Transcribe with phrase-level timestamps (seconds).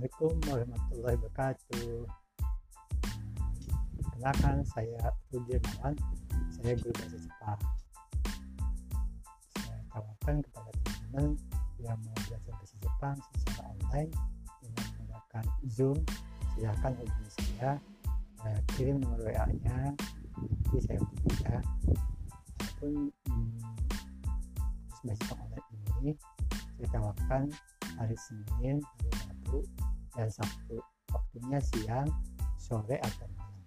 [0.00, 1.92] Assalamualaikum warahmatullahi wabarakatuh.
[4.16, 5.94] Kenalkan saya Rudi Nawan,
[6.56, 7.60] saya guru bahasa Jepang.
[9.60, 11.26] Saya tawarkan kepada teman-teman
[11.84, 14.10] yang mau belajar bahasa Jepang secara online
[14.64, 15.98] dengan menggunakan Zoom.
[16.56, 17.70] Silahkan hubungi saya,
[18.48, 19.92] eh, kirim nomor WA-nya,
[20.40, 21.60] nanti saya hubungi ya.
[22.56, 23.52] Adapun hmm,
[25.04, 25.66] bahasa Jepang online
[26.00, 26.12] ini
[26.80, 27.52] saya tawarkan
[28.00, 29.60] hari Senin, hari Rabu,
[30.16, 30.80] dan Sabtu.
[31.12, 32.08] Waktunya siang,
[32.56, 33.60] sore, atau malam.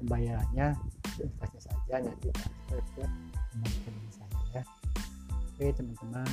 [0.00, 0.76] Pembayarannya
[1.16, 3.04] seikhlasnya saja nanti transfer ke
[3.52, 4.62] teman-teman saya ya.
[5.30, 6.30] Oke teman-teman,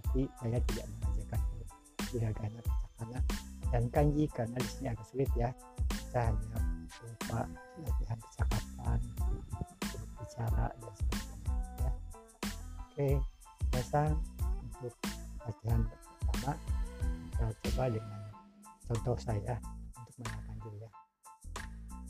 [0.00, 1.40] tapi saya tidak mengajarkan
[2.12, 3.18] hiragana, katakana,
[3.72, 5.50] dan kanji karena di sini agak sulit ya.
[6.12, 6.60] Saya hanya
[6.92, 7.40] berupa
[7.80, 8.98] latihan percakapan,
[10.20, 11.92] bicara dan sebagainya ya.
[12.80, 13.08] Oke,
[13.72, 14.00] biasa
[14.60, 14.94] untuk
[15.44, 15.80] latihan
[17.42, 18.20] kita coba dengan
[18.86, 19.54] contoh saya
[19.98, 20.90] untuk mengenalkan diri ya.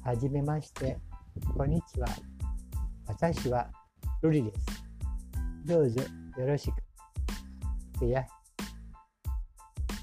[0.05, 0.91] Hajimemashite,
[1.57, 2.11] konnichiwa.
[3.09, 3.65] Watashi wa
[4.21, 4.73] Ruri desu.
[5.65, 6.05] Dozo
[6.37, 6.83] yoroshiku.
[7.97, 8.23] Itu ya.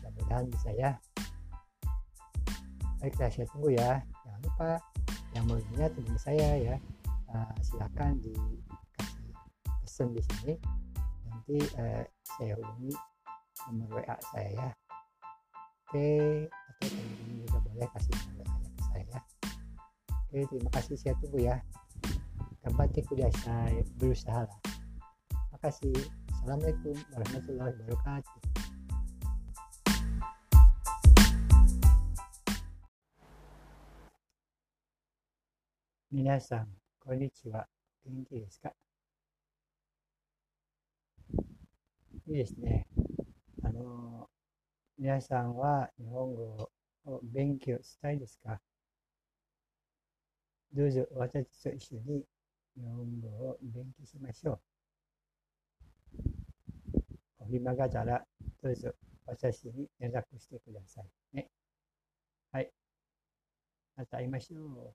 [0.01, 0.91] Mudah-mudahan bisa ya.
[2.99, 4.01] Baiklah, saya tunggu ya.
[4.25, 4.69] Jangan lupa
[5.37, 6.75] yang mau lihat teman saya ya.
[7.29, 9.31] Uh, silakan dikasih
[9.85, 10.53] pesan di sini.
[11.29, 12.03] Nanti uh,
[12.39, 12.95] saya hubungi
[13.67, 14.88] nomor WA saya ya oke
[15.88, 19.20] atau teman-teman juga boleh kasih nomor WA ke saya ya
[20.10, 21.56] oke terima kasih saya tunggu ya
[22.64, 24.60] Gambatte kudasai berusaha lah
[25.54, 25.94] makasih
[26.32, 28.54] Assalamualaikum warahmatullahi wabarakatuh
[36.14, 36.68] 皆さん、
[37.00, 37.66] こんにちは。
[38.06, 38.72] 元気ですか
[42.28, 42.86] いいですね。
[43.64, 44.28] あの、
[45.01, 46.69] 皆さんは日本語
[47.05, 48.59] を勉強したいですか？
[50.73, 52.25] どうぞ私と一緒に
[52.75, 54.59] 日本語を勉強しましょう。
[57.39, 58.25] お暇がたら
[58.61, 58.93] どうぞ
[59.25, 61.47] 私に連絡してくださいね。
[62.51, 62.69] はい。
[63.95, 64.93] また会いましょう。